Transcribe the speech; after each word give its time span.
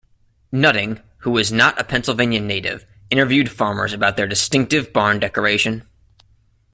Nutting, 0.51 0.99
who 1.17 1.29
was 1.29 1.51
not 1.51 1.79
a 1.79 1.83
Pennsylvania 1.83 2.39
native, 2.39 2.87
interviewed 3.11 3.51
farmers 3.51 3.93
about 3.93 4.17
their 4.17 4.25
distinctive 4.25 4.91
barn 4.91 5.19
decoration. 5.19 5.87